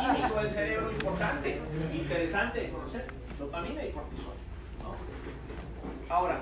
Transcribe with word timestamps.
Químico 0.00 0.36
del 0.40 0.50
cerebro 0.50 0.92
importante, 0.92 1.60
interesante 1.92 2.60
de 2.60 2.70
conocer, 2.70 3.06
dopamina 3.38 3.84
y 3.84 3.92
cortisol. 3.92 4.34
¿no? 4.82 6.14
Ahora, 6.14 6.40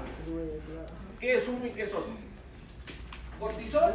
¿qué 1.19 1.37
es 1.37 1.49
uno 1.49 1.67
y 1.67 1.71
qué 1.71 1.83
es 1.85 1.95
otro? 1.95 2.13
Cortisol 3.39 3.93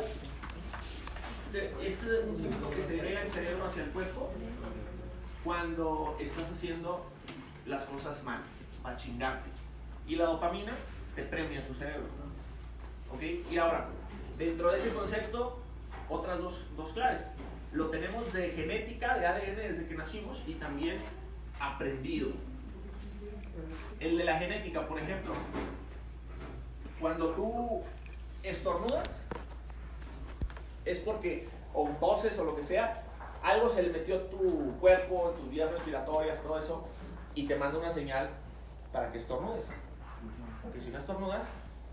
es 1.53 2.03
un 2.27 2.35
químico 2.35 2.69
que 2.71 2.83
se 2.83 2.99
agrega 2.99 3.21
el 3.21 3.27
cerebro 3.29 3.65
hacia 3.65 3.83
el 3.83 3.89
cuerpo 3.91 4.31
cuando 5.43 6.17
estás 6.19 6.51
haciendo 6.51 7.05
las 7.65 7.83
cosas 7.83 8.23
mal, 8.23 8.39
para 8.81 8.97
chingarte. 8.97 9.49
Y 10.07 10.15
la 10.15 10.25
dopamina 10.25 10.73
te 11.15 11.23
premia 11.23 11.65
tu 11.67 11.73
cerebro. 11.73 12.05
¿Ok? 13.13 13.21
Y 13.51 13.57
ahora, 13.57 13.87
dentro 14.37 14.71
de 14.71 14.79
ese 14.79 14.89
concepto, 14.89 15.64
otras 16.09 16.39
dos, 16.39 16.65
dos 16.75 16.91
claves. 16.93 17.21
Lo 17.71 17.89
tenemos 17.89 18.31
de 18.33 18.49
genética, 18.51 19.17
de 19.17 19.27
ADN 19.27 19.55
desde 19.55 19.87
que 19.87 19.95
nacimos 19.95 20.43
y 20.47 20.53
también 20.53 20.99
aprendido. 21.59 22.29
El 23.99 24.17
de 24.17 24.23
la 24.23 24.37
genética, 24.37 24.87
por 24.87 24.99
ejemplo, 24.99 25.33
cuando 26.99 27.29
tú 27.31 27.81
estornudas, 28.43 29.09
es 30.85 30.99
porque, 30.99 31.47
o 31.73 31.89
toses 31.99 32.37
o 32.39 32.45
lo 32.45 32.55
que 32.55 32.63
sea, 32.63 33.03
algo 33.43 33.69
se 33.69 33.83
le 33.83 33.89
metió 33.89 34.15
a 34.17 34.29
tu 34.29 34.73
cuerpo, 34.79 35.31
en 35.31 35.41
tus 35.41 35.51
vías 35.51 35.71
respiratorias, 35.71 36.41
todo 36.41 36.59
eso, 36.59 36.87
y 37.33 37.47
te 37.47 37.55
manda 37.55 37.79
una 37.79 37.91
señal 37.91 38.29
para 38.91 39.11
que 39.11 39.19
estornudes. 39.19 39.67
Porque 40.63 40.79
si 40.79 40.89
no 40.89 40.97
estornudas, 40.97 41.45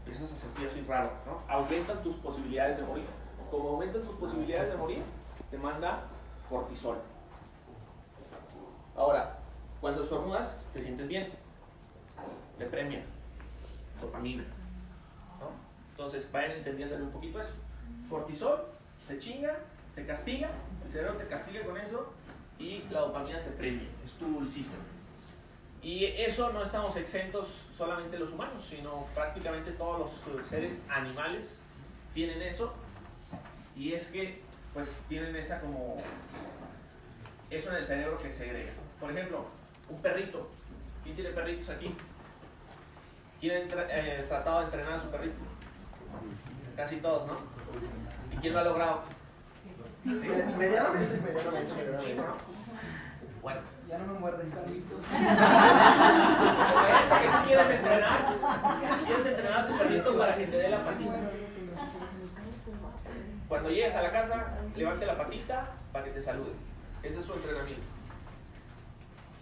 empiezas 0.05 0.33
a 0.33 0.37
sentir 0.37 0.67
así 0.67 0.83
raro, 0.87 1.11
¿no? 1.27 1.43
Aumentan 1.49 2.03
tus 2.03 2.17
posibilidades 2.17 2.79
de 2.79 2.85
morir. 2.85 3.07
Como 3.53 3.69
aumentan 3.69 4.01
tus 4.01 4.17
posibilidades 4.17 4.73
de 4.73 4.79
morir, 4.79 5.03
te 5.51 5.59
manda 5.59 6.05
cortisol. 6.49 6.97
Ahora, 8.97 9.41
cuando 9.79 10.03
estornudas, 10.03 10.59
te 10.73 10.81
sientes 10.81 11.07
bien. 11.07 11.29
Te 12.57 12.65
premia. 12.65 13.03
Dopamina. 14.01 14.45
¿no? 15.39 15.51
Entonces, 15.91 16.33
vayan 16.33 16.53
entendiéndole 16.53 17.03
un 17.03 17.11
poquito 17.11 17.43
eso. 17.43 17.53
Cortisol 18.09 18.65
te 19.07 19.19
chinga, 19.19 19.59
te 19.95 20.07
castiga, 20.07 20.51
el 20.83 20.91
cerebro 20.91 21.19
te 21.19 21.27
castiga 21.27 21.63
con 21.65 21.77
eso 21.77 22.11
y 22.59 22.85
la 22.91 23.01
dopamina 23.01 23.43
te 23.43 23.51
premia. 23.51 23.89
Es 24.03 24.13
tu 24.15 24.29
dulcito. 24.29 24.73
Y 25.83 26.07
eso 26.07 26.51
no 26.55 26.63
estamos 26.63 26.97
exentos 26.97 27.49
solamente 27.77 28.19
los 28.19 28.33
humanos, 28.33 28.65
sino 28.71 29.05
prácticamente 29.15 29.73
todos 29.73 30.11
los 30.35 30.49
seres 30.49 30.81
animales 30.89 31.59
tienen 32.15 32.41
eso. 32.41 32.73
Y 33.83 33.95
es 33.95 34.07
que, 34.07 34.41
pues, 34.75 34.89
tienen 35.09 35.35
esa 35.35 35.59
como. 35.59 35.97
Eso 37.51 37.69
en 37.71 37.75
el 37.75 37.83
cerebro 37.85 38.17
que 38.17 38.31
se 38.31 38.45
agrega. 38.45 38.71
Por 39.01 39.11
ejemplo, 39.11 39.47
un 39.89 40.01
perrito. 40.01 40.49
¿Quién 41.03 41.17
tiene 41.17 41.31
perritos 41.31 41.69
aquí? 41.69 41.93
¿Quién 43.41 43.57
ha 43.57 43.83
eh, 43.91 44.25
tratado 44.29 44.61
de 44.61 44.65
entrenar 44.67 44.93
a 44.93 45.03
su 45.03 45.09
perrito? 45.09 45.35
Casi 46.77 46.99
todos, 46.99 47.27
¿no? 47.27 47.39
¿Y 48.33 48.37
quién 48.37 48.53
lo 48.53 48.61
ha 48.61 48.65
logrado? 48.65 49.03
¿Sí? 50.05 50.11
Medianamente, 50.11 51.21
medianamente, 51.21 51.75
medianamente. 51.75 52.23
Bueno. 53.43 53.61
Ya 53.89 53.99
no 53.99 54.13
me 54.13 54.21
muerden, 54.21 54.49
Carlitos. 54.53 55.01
¿Qué 57.21 57.29
tú 57.29 57.47
quieres 57.47 57.71
entrenar? 57.71 58.39
¿Quieres 59.07 59.27
entrenar 59.27 59.59
a 59.59 59.67
tu 59.67 59.77
perrito 59.77 60.17
para 60.17 60.37
que 60.37 60.47
te 60.47 60.57
dé 60.57 60.69
la 60.69 60.85
patita? 60.85 61.19
Cuando 63.53 63.69
llegues 63.69 63.95
a 63.95 64.01
la 64.01 64.11
casa, 64.11 64.47
levante 64.75 65.05
la 65.05 65.19
patita 65.19 65.75
para 65.93 66.07
que 66.07 66.13
te 66.13 66.23
salude. 66.23 66.53
Ese 67.03 67.21
es 67.21 67.27
su 67.27 67.35
entrenamiento. 67.35 67.85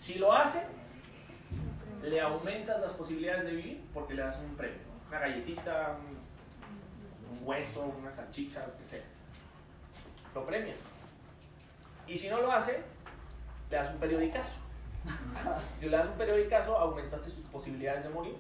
Si 0.01 0.15
lo 0.15 0.33
hace, 0.33 0.63
le 2.03 2.21
aumentas 2.21 2.81
las 2.81 2.91
posibilidades 2.95 3.45
de 3.45 3.53
vivir 3.53 3.85
porque 3.95 4.15
le 4.15 4.23
das 4.23 4.37
un 4.41 4.57
premio. 4.57 4.81
Una 5.07 5.21
galletita, 5.21 5.97
un, 7.31 7.47
hueso, 7.47 7.85
una 8.01 8.11
salchicha, 8.11 8.67
lo 8.67 8.77
que 8.79 8.85
sea. 8.85 9.05
Lo 10.35 10.45
premias. 10.45 10.81
Y 12.09 12.19
si 12.19 12.29
no 12.29 12.41
lo 12.41 12.51
hace, 12.51 12.83
le 13.71 13.77
das 13.77 13.95
un 13.95 14.01
periodicazo. 14.01 14.51
Si 15.79 15.89
le 15.89 15.97
das 15.97 16.09
un 16.09 16.19
periodicazo, 16.19 16.77
aumentaste 16.77 17.31
sus 17.31 17.49
posibilidades 17.49 18.03
de 18.03 18.09
morir. 18.09 18.35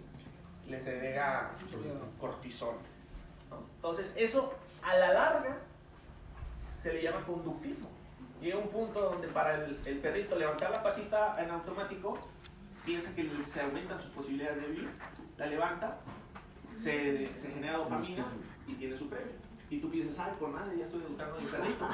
Le 0.66 0.78
agrega 0.78 1.52
cortisol. 2.18 2.74
Entonces, 3.76 4.12
eso 4.16 4.52
a 4.82 4.96
la 4.96 5.12
larga 5.12 5.58
se 6.78 6.92
le 6.92 7.02
llama 7.02 7.24
conductismo. 7.24 7.88
Llega 8.40 8.56
un 8.56 8.68
punto 8.68 9.00
donde 9.00 9.28
para 9.28 9.64
el, 9.64 9.98
perrito 9.98 10.36
levantar 10.36 10.70
la 10.70 10.82
patita 10.82 11.36
en 11.42 11.50
automático, 11.50 12.18
piensa 12.84 13.14
que 13.14 13.28
se 13.44 13.60
aumentan 13.60 14.00
sus 14.00 14.10
posibilidades 14.12 14.62
de 14.62 14.68
vivir, 14.68 14.90
la 15.36 15.46
levanta, 15.46 15.98
se, 16.76 17.34
se 17.34 17.50
genera 17.50 17.78
dopamina 17.78 18.26
y 18.66 18.74
tiene 18.74 18.96
su 18.96 19.08
premio. 19.08 19.32
Y 19.68 19.78
tú 19.78 19.90
piensas, 19.90 20.18
ay, 20.18 20.32
por 20.38 20.48
madre, 20.48 20.78
ya 20.78 20.86
estoy 20.86 21.02
educando 21.02 21.36
a 21.36 21.40
mi 21.40 21.46
perrito. 21.46 21.86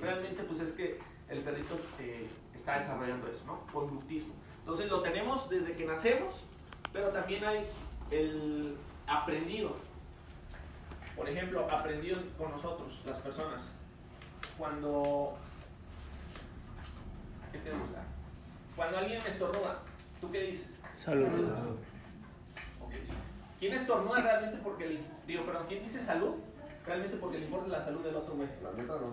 Realmente, 0.00 0.42
pues 0.44 0.60
es 0.60 0.72
que 0.72 0.98
el 1.28 1.40
perrito 1.40 1.78
eh, 1.98 2.28
está 2.54 2.78
desarrollando 2.78 3.26
eso, 3.28 3.44
¿no? 3.44 3.66
Conductismo. 3.72 4.32
Entonces 4.60 4.88
lo 4.90 5.02
tenemos 5.02 5.50
desde 5.50 5.72
que 5.72 5.84
nacemos, 5.84 6.34
pero 6.92 7.08
también 7.08 7.44
hay 7.44 7.64
el 8.10 8.76
aprendido. 9.12 9.76
Por 11.16 11.28
ejemplo, 11.28 11.70
aprendido 11.70 12.18
con 12.38 12.50
nosotros, 12.52 13.00
las 13.04 13.18
personas. 13.18 13.62
Cuando... 14.56 15.36
¿Qué 17.52 17.58
te 17.58 17.70
gusta? 17.70 18.02
Cuando 18.76 18.98
alguien 18.98 19.20
estornuda, 19.26 19.80
¿tú 20.20 20.30
qué 20.30 20.40
dices? 20.44 20.82
Salud. 20.94 21.26
¿Quién 23.60 23.74
estornuda 23.74 24.22
realmente 24.22 24.58
porque 24.62 24.86
le... 24.86 25.00
Digo, 25.26 25.44
perdón, 25.44 25.66
¿quién 25.68 25.84
dice 25.84 26.00
salud? 26.00 26.36
Realmente 26.86 27.16
porque 27.18 27.38
le 27.38 27.44
importa 27.44 27.68
la 27.68 27.80
salud 27.80 28.02
del 28.02 28.16
otro 28.16 28.34
güey. 28.34 28.48
La 28.62 28.72
neta 28.72 28.94
no. 28.94 29.12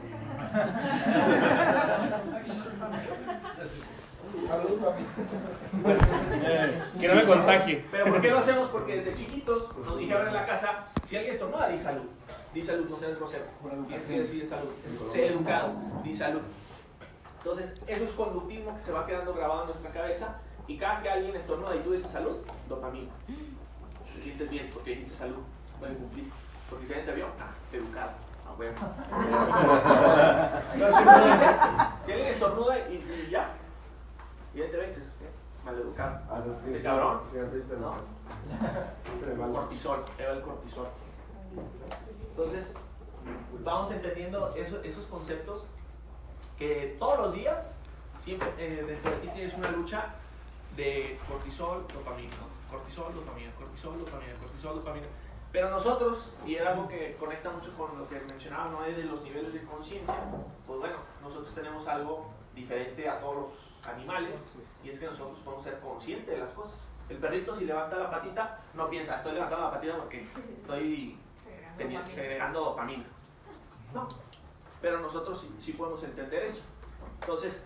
Que 7.00 7.08
no 7.08 7.16
me 7.16 7.26
contagie. 7.26 7.86
Pero 7.92 8.06
¿por 8.06 8.22
qué 8.22 8.32
lo 8.32 8.40
hacemos? 8.40 8.70
Porque 8.70 8.98
desde 8.98 9.16
chiquitos 9.16 9.78
nos 9.78 9.98
dijeron 9.98 10.28
en 10.28 10.34
la 10.34 10.46
casa, 10.46 10.86
si 11.06 11.18
alguien 11.18 11.36
estornuda, 11.36 11.70
di 11.70 11.78
salud. 11.78 12.04
Di 12.54 12.62
salud, 12.64 12.90
no 12.90 12.98
seas 12.98 13.18
grosero. 13.18 13.44
Tienes 13.88 14.06
que 14.06 14.20
decir 14.20 14.48
salud. 14.48 14.70
Sé 15.12 15.28
educado, 15.28 15.74
di 16.04 16.16
salud. 16.16 16.42
Entonces, 17.38 17.74
eso 17.88 18.04
es 18.04 18.10
conductismo 18.12 18.76
que 18.76 18.82
se 18.84 18.92
va 18.92 19.06
quedando 19.06 19.34
grabado 19.34 19.62
en 19.62 19.68
nuestra 19.68 19.92
cabeza. 19.92 20.36
Y 20.68 20.78
cada 20.78 21.02
que 21.02 21.10
alguien 21.10 21.36
estornuda 21.36 21.76
y 21.76 21.80
tú 21.80 21.92
dices 21.92 22.10
salud, 22.10 22.38
dopamina. 22.68 23.12
Te 24.16 24.22
sientes 24.22 24.50
bien 24.50 24.70
porque 24.74 24.96
dices 24.96 25.18
salud. 25.18 25.38
Bueno, 25.80 25.96
cumpliste. 25.96 26.34
Porque 26.70 26.86
si 26.86 26.94
alguien 26.94 27.10
te 27.10 27.16
vio, 27.16 27.28
ah, 27.40 27.52
educado. 27.72 28.12
Ah, 28.48 28.54
bueno. 28.58 28.74
Pero 30.74 30.94
si 32.06 32.12
alguien 32.12 32.28
estornuda 32.28 32.80
y, 32.90 32.94
y 32.96 33.30
ya, 33.32 33.50
ya 34.60 34.72
te 34.72 34.78
ves, 34.78 34.98
maleducado. 35.66 36.20
Ah, 36.30 36.44
no, 36.46 36.54
Este 36.68 36.84
cabrón. 36.84 37.22
sí, 37.32 37.38
No. 37.80 37.92
mal. 39.38 39.52
cortisol, 39.54 40.06
era 40.18 40.34
el 40.34 40.42
cortisol. 40.42 40.88
Entonces, 42.32 42.74
vamos 43.64 43.92
entendiendo 43.92 44.54
eso- 44.56 44.82
esos 44.84 45.06
conceptos 45.06 45.66
que 46.58 46.96
todos 47.00 47.18
los 47.20 47.34
días, 47.34 47.76
siempre 48.20 48.50
eh, 48.58 48.84
dentro 48.86 49.12
de 49.12 49.18
ti 49.18 49.28
tienes 49.30 49.54
una 49.56 49.72
lucha 49.72 50.16
de 50.76 51.20
cortisol, 51.28 51.86
dopamina, 51.94 52.34
cortisol, 52.70 53.14
dopamina, 53.14 53.52
cortisol, 53.56 53.98
dopamina, 54.00 54.34
cortisol, 54.40 54.76
dopamina. 54.80 55.08
Pero 55.52 55.70
nosotros, 55.72 56.30
y 56.46 56.56
era 56.56 56.72
algo 56.74 56.88
que 56.88 57.16
conecta 57.20 57.50
mucho 57.50 57.76
con 57.76 57.98
lo 57.98 58.08
que 58.08 58.20
mencionaba, 58.20 58.70
¿no? 58.70 58.86
Es 58.86 58.96
de 58.96 59.04
los 59.04 59.24
niveles 59.24 59.52
de 59.54 59.64
conciencia, 59.64 60.16
pues 60.68 60.80
bueno, 60.80 60.98
nosotros 61.24 61.54
tenemos 61.56 61.88
algo 61.88 62.28
diferente 62.54 63.10
a 63.10 63.20
todos 63.20 63.36
los 63.36 63.69
animales, 63.94 64.34
y 64.84 64.90
es 64.90 65.00
que 65.00 65.06
nosotros 65.06 65.38
podemos 65.40 65.64
ser 65.64 65.80
conscientes 65.80 66.28
de 66.28 66.38
las 66.38 66.50
cosas. 66.50 66.80
El 67.10 67.18
perrito 67.18 67.56
si 67.56 67.66
levanta 67.66 67.98
la 67.98 68.10
patita, 68.10 68.60
no 68.76 68.90
piensa, 68.90 69.18
estoy 69.18 69.34
levantando 69.34 69.66
la 69.66 69.72
patita 69.72 69.98
porque 69.98 70.28
estoy 70.62 71.18
segregando 72.14 72.60
dopamina. 72.62 73.06
No. 73.94 74.08
Pero 74.82 75.00
nosotros 75.00 75.42
sí, 75.42 75.56
sí 75.60 75.74
podemos 75.74 76.04
entender 76.04 76.44
eso. 76.44 76.62
Entonces, 77.22 77.62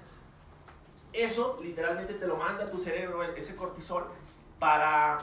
eso 1.12 1.60
literalmente 1.62 2.14
te 2.16 2.26
lo 2.26 2.38
manda 2.38 2.72
tu 2.72 2.80
cerebro, 2.80 3.22
ese 3.24 3.56
cortisol, 3.56 4.06
para 4.60 5.18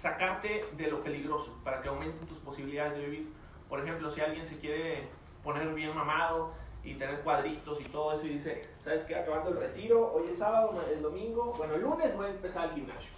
sacarte 0.00 0.66
de 0.76 0.90
lo 0.90 1.02
peligroso, 1.02 1.54
para 1.62 1.82
que 1.82 1.88
aumenten 1.88 2.26
tus 2.26 2.38
posibilidades 2.38 2.94
de 2.94 3.04
vivir. 3.04 3.32
Por 3.68 3.80
ejemplo, 3.80 4.10
si 4.10 4.20
alguien 4.20 4.46
se 4.46 4.58
quiere 4.58 5.08
poner 5.44 5.72
bien 5.74 5.94
mamado 5.94 6.52
y 6.82 6.94
tener 6.94 7.20
cuadritos 7.20 7.80
y 7.80 7.84
todo 7.84 8.12
eso 8.12 8.26
y 8.26 8.30
dice, 8.30 8.62
¿sabes 8.82 9.04
qué? 9.04 9.16
Acabando 9.16 9.50
el 9.50 9.58
retiro, 9.58 10.12
hoy 10.12 10.28
es 10.32 10.38
sábado, 10.38 10.72
el 10.90 11.02
domingo, 11.02 11.52
bueno, 11.56 11.74
el 11.74 11.82
lunes 11.82 12.16
voy 12.16 12.26
a 12.26 12.30
empezar 12.30 12.70
el 12.70 12.74
gimnasio 12.74 13.10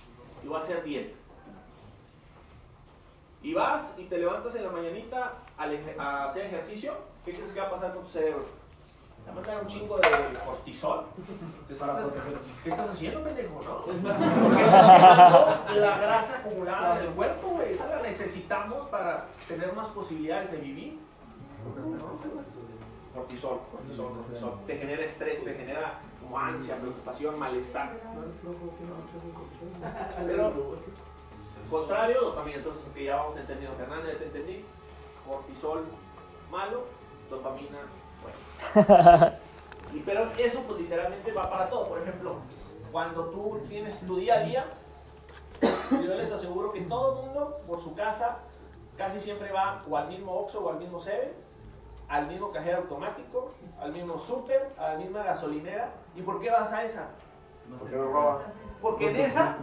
y 0.43 0.49
voy 0.49 0.57
a 0.57 0.61
hacer 0.61 0.83
dieta. 0.83 1.17
Y 3.43 3.55
vas 3.55 3.95
y 3.99 4.05
te 4.05 4.19
levantas 4.19 4.55
en 4.55 4.65
la 4.65 4.71
mañanita 4.71 5.35
a 5.99 6.25
hacer 6.29 6.47
ejercicio, 6.47 6.95
¿qué 7.25 7.35
crees 7.35 7.53
que 7.53 7.61
va 7.61 7.67
a 7.67 7.71
pasar 7.71 7.95
con 7.95 8.05
tu 8.05 8.11
cerebro? 8.11 8.45
Te 9.25 9.31
va 9.31 9.33
a 9.33 9.35
mandar 9.37 9.63
un 9.63 9.69
chingo 9.69 9.97
de 9.97 10.03
cortisol. 10.45 11.05
¿Qué 11.69 12.71
estás 12.71 12.91
haciendo, 12.91 13.23
pendejo? 13.23 13.63
¿No? 13.63 13.83
Porque 13.83 14.63
estás 14.63 15.77
la 15.77 15.99
grasa 15.99 16.39
acumulada 16.39 16.99
en 17.01 17.07
el 17.07 17.13
cuerpo, 17.15 17.49
güey. 17.49 17.73
Esa 17.73 17.87
la 17.87 18.03
necesitamos 18.03 18.89
para 18.89 19.27
tener 19.47 19.73
más 19.75 19.89
posibilidades 19.89 20.51
de 20.51 20.59
vivir. 20.59 20.99
Cortisol, 23.15 23.61
cortisol, 23.71 24.15
cortisol. 24.15 24.59
Te 24.67 24.77
genera 24.79 25.05
estrés, 25.05 25.45
te 25.45 25.55
genera 25.55 26.01
como 26.21 26.39
ansia, 26.39 26.77
preocupación, 26.77 27.39
malestar. 27.39 27.99
Pero, 30.27 30.53
contrario, 31.71 32.21
dopamina. 32.23 32.57
Entonces, 32.57 32.83
que 32.95 33.05
ya 33.05 33.17
vamos 33.17 33.37
entendiendo. 33.37 33.77
Fernández, 33.77 34.19
te 34.19 34.25
entendí. 34.27 34.65
Cortisol 35.27 35.85
malo, 36.51 36.85
dopamina 37.31 37.79
bueno. 38.23 39.33
Y, 39.93 39.99
pero 40.01 40.31
eso 40.39 40.63
pues 40.67 40.81
literalmente 40.81 41.33
va 41.33 41.51
para 41.51 41.69
todo. 41.69 41.89
Por 41.89 42.01
ejemplo, 42.01 42.37
cuando 42.91 43.27
tú 43.27 43.61
tienes 43.69 43.99
tu 44.01 44.17
día 44.17 44.37
a 44.37 44.41
día, 44.41 44.65
yo 45.91 46.15
les 46.15 46.33
aseguro 46.33 46.73
que 46.73 46.81
todo 46.83 47.21
el 47.21 47.27
mundo 47.27 47.61
por 47.67 47.79
su 47.79 47.95
casa 47.95 48.39
casi 48.97 49.21
siempre 49.21 49.53
va 49.53 49.85
o 49.87 49.97
al 49.97 50.09
mismo 50.09 50.33
Oxxo 50.33 50.65
o 50.65 50.71
al 50.71 50.79
mismo 50.79 51.01
Seven, 51.01 51.33
al 52.13 52.27
mismo 52.27 52.53
cajero 52.53 52.79
automático, 52.79 53.49
al 53.81 53.93
mismo 53.93 54.19
súper, 54.19 54.71
a 54.79 54.91
la 54.91 54.99
misma 54.99 55.23
gasolinera. 55.23 55.93
¿Y 56.15 56.21
por 56.21 56.41
qué 56.41 56.51
vas 56.51 56.71
a 56.71 56.85
esa? 56.85 57.09
Porque 57.79 57.97
no 57.97 58.05
roba. 58.05 58.43
Porque 58.83 59.11
en 59.11 59.17
esa 59.17 59.57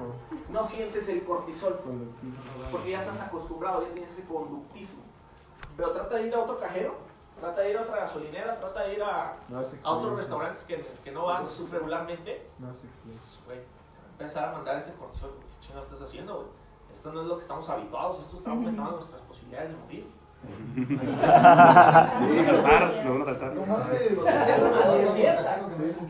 no 0.50 0.66
sientes 0.66 1.08
el 1.10 1.24
cortisol, 1.26 1.80
porque 2.72 2.92
ya 2.92 3.02
estás 3.02 3.22
acostumbrado, 3.22 3.84
ya 3.84 3.94
tienes 3.94 4.12
ese 4.14 4.24
conductismo. 4.24 5.04
Pero 5.78 5.92
trata 5.92 6.16
de 6.16 6.28
ir 6.28 6.34
a 6.34 6.40
otro 6.40 6.60
cajero 6.60 7.10
trata 7.40 7.62
de 7.62 7.70
ir 7.70 7.78
a 7.78 7.82
otra 7.84 7.96
gasolinera, 8.02 8.60
trata 8.60 8.84
de 8.84 8.94
ir 8.96 9.04
a, 9.04 9.38
a 9.84 9.92
otros 9.92 10.18
restaurantes 10.18 10.64
que, 10.64 10.86
que 11.04 11.12
no 11.12 11.26
vas 11.26 11.58
regularmente. 11.72 12.50
No 12.58 12.68
güey, 13.46 13.60
empezar 14.12 14.50
a 14.50 14.52
mandar 14.54 14.78
ese 14.78 14.94
cortisol. 14.96 15.32
¿Qué 15.40 15.66
chingados 15.68 15.86
estás 15.86 16.10
haciendo, 16.10 16.36
güey? 16.36 16.48
Esto 16.92 17.14
no 17.14 17.22
es 17.22 17.28
lo 17.28 17.36
que 17.38 17.44
estamos 17.44 17.70
habituados, 17.70 18.20
esto 18.20 18.38
está 18.38 18.50
aumentando 18.50 18.98
nuestras 18.98 19.22
posibilidades 19.22 19.70
de 19.70 19.78
morir. 19.78 20.12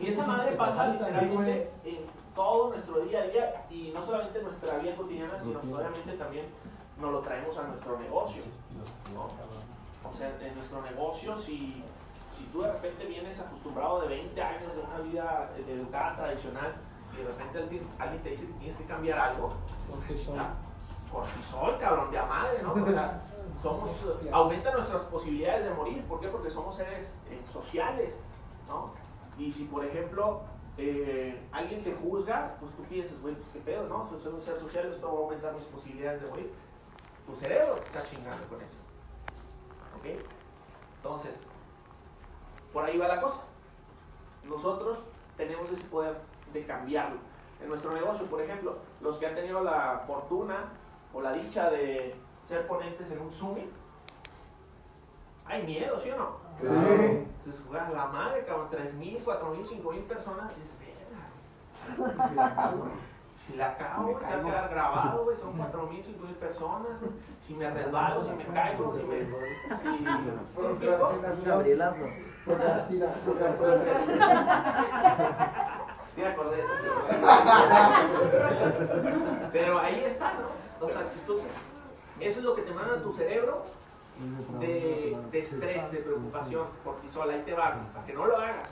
Y 0.00 0.06
esa 0.08 0.26
madre 0.26 0.52
pasa 0.52 0.88
literalmente 0.88 1.70
en 1.84 1.98
todo 2.34 2.70
nuestro 2.70 3.00
día 3.00 3.20
a 3.20 3.26
día 3.26 3.66
y 3.70 3.90
no 3.92 4.04
solamente 4.04 4.38
en 4.38 4.44
nuestra 4.44 4.78
vida 4.78 4.94
cotidiana, 4.96 5.38
sino 5.42 5.58
obviamente 5.58 6.12
también 6.12 6.46
nos 7.00 7.12
lo 7.12 7.20
traemos 7.20 7.56
a 7.58 7.62
nuestro 7.64 7.98
negocio. 7.98 8.42
¿no? 9.14 9.26
O 10.08 10.12
sea, 10.12 10.28
en 10.40 10.54
nuestro 10.54 10.82
negocio, 10.82 11.38
si, 11.38 11.82
si 12.36 12.44
tú 12.52 12.62
de 12.62 12.72
repente 12.72 13.04
vienes 13.06 13.38
acostumbrado 13.40 14.00
de 14.02 14.08
20 14.08 14.42
años 14.42 14.74
de 14.74 14.82
una 14.82 14.98
vida 15.00 15.50
educada, 15.68 16.16
tradicional, 16.16 16.74
y 17.12 17.16
de 17.18 17.24
repente 17.24 17.58
alguien, 17.58 17.86
alguien 17.98 18.22
te 18.22 18.30
dice 18.30 18.46
que 18.46 18.52
tienes 18.54 18.76
que 18.76 18.84
cambiar 18.84 19.18
algo, 19.18 19.50
cortisol, 19.90 20.38
cortisol 21.10 21.78
cabrón, 21.78 22.10
de 22.10 22.18
a 22.18 22.26
madre, 22.26 22.62
¿no? 22.62 22.72
O 22.72 22.86
sea, 22.86 23.22
somos, 23.62 23.90
aumenta 24.32 24.72
nuestras 24.72 25.02
posibilidades 25.02 25.64
de 25.64 25.74
morir. 25.74 26.02
¿Por 26.04 26.20
qué? 26.20 26.28
Porque 26.28 26.50
somos 26.50 26.76
seres 26.76 27.18
eh, 27.30 27.40
sociales, 27.52 28.14
¿no? 28.68 28.92
Y 29.38 29.52
si, 29.52 29.64
por 29.64 29.84
ejemplo, 29.84 30.42
eh, 30.78 31.40
alguien 31.52 31.82
te 31.82 31.94
juzga, 31.94 32.56
pues 32.60 32.72
tú 32.76 32.82
piensas, 32.84 33.20
güey, 33.20 33.34
pues 33.34 33.48
qué 33.52 33.60
pedo, 33.60 33.88
¿no? 33.88 34.08
Soy 34.22 34.32
un 34.32 34.42
ser 34.42 34.58
social, 34.58 34.92
esto 34.92 35.06
va 35.06 35.18
a 35.18 35.22
aumentar 35.22 35.54
mis 35.54 35.64
posibilidades 35.64 36.22
de 36.22 36.30
morir. 36.30 36.52
Tu 37.26 37.36
cerebro 37.36 37.74
te 37.76 37.86
está 37.86 38.04
chingando 38.04 38.46
con 38.48 38.60
eso. 38.60 38.80
Entonces, 40.96 41.42
por 42.72 42.84
ahí 42.84 42.98
va 42.98 43.08
la 43.08 43.20
cosa. 43.20 43.40
Nosotros 44.44 44.98
tenemos 45.36 45.70
ese 45.70 45.84
poder 45.84 46.16
de 46.52 46.64
cambiarlo. 46.64 47.18
En 47.60 47.68
nuestro 47.68 47.92
negocio, 47.92 48.26
por 48.26 48.40
ejemplo, 48.40 48.78
los 49.00 49.16
que 49.18 49.26
han 49.26 49.34
tenido 49.34 49.62
la 49.62 50.04
fortuna 50.06 50.70
o 51.12 51.20
la 51.20 51.32
dicha 51.32 51.70
de 51.70 52.14
ser 52.48 52.66
ponentes 52.66 53.10
en 53.10 53.20
un 53.20 53.32
Summit, 53.32 53.70
hay 55.46 55.64
miedo, 55.64 55.98
¿sí 56.00 56.10
o 56.10 56.16
no? 56.16 56.36
Entonces, 56.60 57.64
la 57.70 58.06
madre, 58.06 58.44
cabrón, 58.44 58.68
3.000, 58.70 59.24
4.000, 59.24 59.82
5.000 59.82 60.02
personas, 60.04 60.56
y 60.58 60.62
es 60.62 60.70
si 63.46 63.56
la 63.56 63.76
cago, 63.76 64.20
se 64.20 64.36
va 64.36 64.40
a 64.40 64.44
quedar 64.44 64.68
grabado, 64.68 65.24
güey, 65.24 65.36
son 65.38 65.58
4.000, 65.58 66.04
5.000 66.04 66.34
personas. 66.34 66.90
Si 67.40 67.54
me 67.54 67.70
resbalo, 67.70 68.22
si 68.22 68.32
me 68.32 68.44
caigo, 68.44 68.94
si 68.94 69.02
me. 69.02 69.24
Si. 69.76 70.04
Gabrielazo. 71.46 72.04
Sí, 76.14 76.24
acordé 76.24 76.56
de 76.56 76.62
eso. 76.62 76.72
Pero 79.52 79.78
ahí 79.80 80.04
está, 80.04 80.34
¿no? 80.34 80.59
Entonces, 80.80 81.50
eso 82.20 82.38
es 82.38 82.44
lo 82.44 82.54
que 82.54 82.62
te 82.62 82.72
manda 82.72 82.96
tu 82.96 83.12
cerebro 83.12 83.64
de, 84.58 85.16
estrés, 85.32 85.90
de 85.90 85.98
preocupación, 85.98 86.66
cortisol. 86.84 87.30
Ahí 87.30 87.42
te 87.44 87.52
va, 87.52 87.86
para 87.92 88.06
que 88.06 88.12
no 88.12 88.26
lo 88.26 88.36
hagas. 88.36 88.70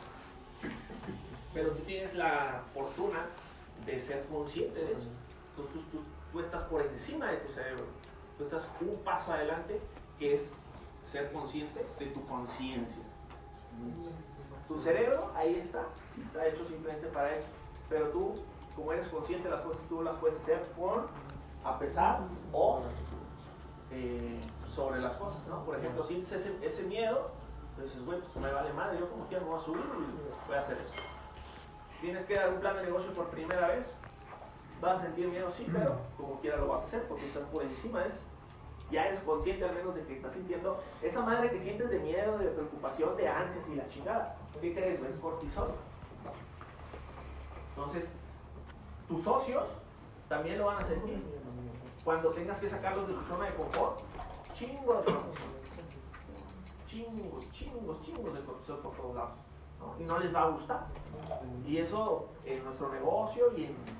Pero 1.52 1.70
tú 1.70 1.82
tienes 1.82 2.14
la 2.14 2.62
fortuna 2.75 3.26
de 3.84 3.99
ser 3.99 4.25
consciente 4.26 4.78
de 4.78 4.93
eso. 4.93 5.08
Entonces 5.50 5.82
tú, 5.90 6.00
tú, 6.32 6.40
estás 6.40 6.62
por 6.64 6.82
encima 6.82 7.26
de 7.26 7.38
tu 7.38 7.52
cerebro. 7.52 7.84
Tú 8.37 8.44
estás 8.44 8.66
un 8.81 8.96
paso 9.02 9.32
adelante 9.32 9.81
que 10.19 10.37
es 10.37 10.52
ser 11.04 11.32
consciente 11.32 11.84
de 11.99 12.06
tu 12.06 12.25
conciencia. 12.26 13.02
Tu 14.66 14.80
cerebro 14.80 15.30
ahí 15.35 15.56
está, 15.56 15.87
está 16.23 16.47
hecho 16.47 16.66
simplemente 16.66 17.06
para 17.09 17.37
eso. 17.37 17.47
Pero 17.88 18.09
tú, 18.09 18.35
como 18.76 18.92
eres 18.92 19.09
consciente 19.09 19.49
de 19.49 19.54
las 19.54 19.62
cosas, 19.62 19.83
tú 19.88 20.02
las 20.02 20.16
puedes 20.18 20.38
hacer 20.42 20.61
por, 20.76 21.09
a 21.65 21.79
pesar 21.79 22.21
o 22.53 22.81
eh, 23.91 24.41
sobre 24.67 25.00
las 25.00 25.15
cosas, 25.15 25.47
¿no? 25.49 25.65
Por 25.65 25.77
ejemplo, 25.79 26.05
sientes 26.05 26.33
ese, 26.33 26.55
ese 26.62 26.83
miedo, 26.85 27.31
entonces 27.71 27.93
dices, 27.93 28.07
bueno, 28.07 28.25
pues 28.33 28.45
me 28.45 28.53
vale 28.53 28.73
madre, 28.73 28.99
yo 28.99 29.11
como 29.11 29.27
quiera 29.27 29.43
me 29.43 29.50
voy 29.50 29.59
a 29.59 29.62
subir 29.62 29.83
y 29.83 30.47
voy 30.47 30.57
a 30.57 30.61
hacer 30.61 30.77
eso. 30.79 30.93
Tienes 32.00 32.27
que 32.27 32.35
dar 32.35 32.53
un 32.53 32.61
plan 32.61 32.77
de 32.77 32.85
negocio 32.85 33.12
por 33.12 33.29
primera 33.29 33.69
vez. 33.69 33.87
Vas 34.81 35.00
a 35.00 35.07
sentir 35.07 35.29
miedo, 35.29 35.50
sí, 35.50 35.67
pero 35.73 35.97
como 36.17 36.41
quiera 36.41 36.57
lo 36.59 36.69
vas 36.69 36.83
a 36.83 36.87
hacer 36.87 37.03
porque 37.09 37.27
estás 37.27 37.43
por 37.45 37.62
encima 37.62 38.00
de 38.00 38.11
eso. 38.11 38.21
Ya 38.91 39.07
eres 39.07 39.21
consciente 39.21 39.65
al 39.65 39.75
menos 39.75 39.95
de 39.95 40.03
que 40.05 40.17
estás 40.17 40.33
sintiendo 40.33 40.81
esa 41.03 41.21
madre 41.21 41.50
que 41.50 41.61
sientes 41.61 41.91
de 41.91 41.99
miedo, 41.99 42.38
de 42.38 42.47
preocupación, 42.47 43.17
de 43.17 43.29
ansias 43.29 43.69
y 43.69 43.75
la 43.75 43.88
chingada. 43.88 44.37
¿Qué 44.61 44.73
crees? 44.73 45.00
Es 45.03 45.19
cortisol. 45.19 45.73
Entonces, 47.77 48.09
tus 49.09 49.25
socios 49.25 49.65
también 50.28 50.58
lo 50.58 50.66
van 50.66 50.82
a 50.82 50.85
sentir. 50.85 51.23
Cuando 52.04 52.30
tengas 52.30 52.58
que 52.58 52.68
sacarlos 52.68 53.08
de 53.08 53.14
su 53.14 53.20
zona 53.23 53.47
de 53.47 53.54
confort, 53.54 54.00
chingos 54.54 55.04
de 55.04 55.12
cortisol. 55.12 55.49
Chingos, 56.87 57.50
chingos, 57.50 58.02
chingos 58.02 58.35
de 58.35 58.44
cortisol 58.44 58.78
por 58.78 58.97
todos 58.97 59.14
lados 59.14 59.49
y 59.99 60.04
no 60.04 60.18
les 60.18 60.35
va 60.35 60.42
a 60.42 60.50
gustar. 60.50 60.87
Y 61.66 61.78
eso 61.78 62.28
en 62.44 62.64
nuestro 62.64 62.90
negocio 62.90 63.52
y 63.56 63.66
en 63.66 63.76
todo 63.76 63.99